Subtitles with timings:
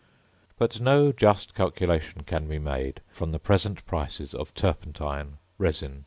[0.57, 5.99] But no just calculation can be made from the present prices of turpentine, resin, &c.